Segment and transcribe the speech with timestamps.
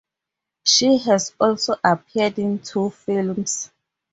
[0.63, 3.69] She has also appeared in two films.